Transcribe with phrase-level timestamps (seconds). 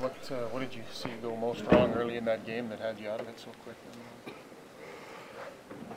[0.00, 2.98] what uh, what did you see go most wrong early in that game that had
[2.98, 3.76] you out of it so quick?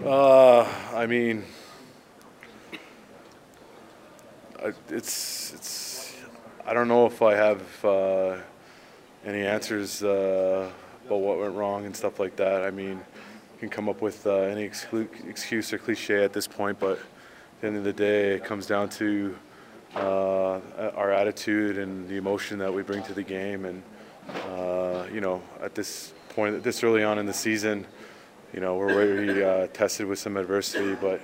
[0.03, 1.43] Uh, I mean,
[4.63, 6.15] I- it's it's.
[6.65, 8.37] I don't know if I have uh,
[9.25, 10.69] any answers uh,
[11.05, 12.63] about what went wrong and stuff like that.
[12.63, 12.97] I mean,
[13.53, 17.61] you can come up with uh, any excuse or cliche at this point, but at
[17.61, 19.35] the end of the day, it comes down to
[19.95, 20.59] uh,
[20.95, 23.65] our attitude and the emotion that we bring to the game.
[23.65, 23.83] And
[24.47, 27.85] uh, you know, at this point, this early on in the season,
[28.53, 31.21] you know, we're already uh, tested with some adversity, but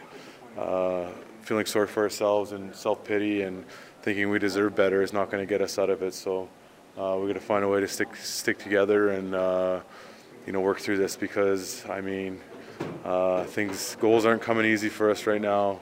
[0.59, 1.09] uh,
[1.41, 3.63] feeling sorry for ourselves and self pity and
[4.01, 6.13] thinking we deserve better is not going to get us out of it.
[6.13, 6.49] So
[6.97, 9.79] uh, we're going to find a way to stick stick together and uh,
[10.45, 12.41] you know work through this because I mean
[13.47, 15.79] things goals aren't coming easy for us right now.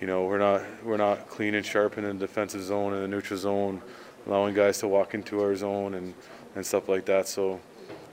[0.00, 3.08] You know we're not we're not clean and sharp in the defensive zone and the
[3.08, 3.82] neutral zone,
[4.26, 6.14] allowing guys to walk into our zone and
[6.54, 7.28] and stuff like that.
[7.28, 7.60] So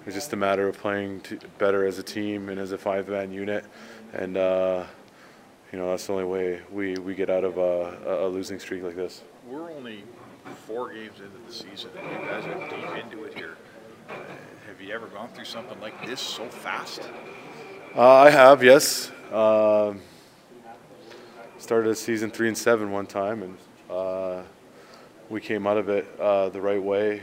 [0.05, 3.31] it's just a matter of playing t- better as a team and as a five-man
[3.31, 3.66] unit,
[4.13, 4.83] and uh,
[5.71, 8.83] you know that's the only way we, we get out of a, a losing streak
[8.83, 9.23] like this.
[9.47, 10.03] We're only
[10.66, 13.57] four games into the season, and you guys are deep into it here.
[14.09, 14.13] Uh,
[14.67, 17.01] have you ever gone through something like this so fast?
[17.95, 19.11] Uh, I have, yes.
[19.31, 20.01] Um
[21.67, 23.57] started a season three and seven one time, and
[23.89, 24.41] uh,
[25.27, 27.21] we came out of it uh, the right way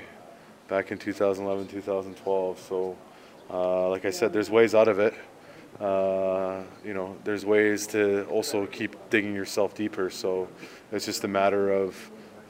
[0.68, 2.58] back in 2011, 2012.
[2.58, 2.94] So,
[3.48, 5.14] uh, like I said, there's ways out of it.
[5.80, 10.10] Uh, you know, there's ways to also keep digging yourself deeper.
[10.10, 10.46] So,
[10.92, 11.94] it's just a matter of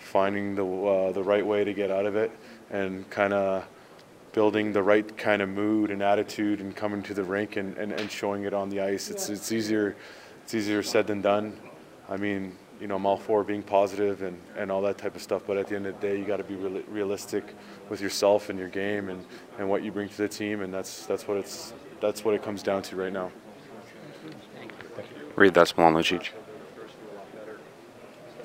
[0.00, 2.32] finding the uh, the right way to get out of it
[2.70, 3.64] and kind of
[4.32, 7.92] building the right kind of mood and attitude and coming to the rink and, and,
[7.92, 9.10] and showing it on the ice.
[9.10, 9.94] It's it's easier
[10.42, 11.56] it's easier said than done.
[12.08, 15.22] I mean, you know, I'm all for being positive and, and all that type of
[15.22, 17.54] stuff, but at the end of the day, you got to be real, realistic
[17.88, 19.24] with yourself and your game and,
[19.58, 22.42] and what you bring to the team, and that's that's what it's that's what it
[22.42, 23.30] comes down to right now.
[25.36, 26.28] Read that, Smolnicic.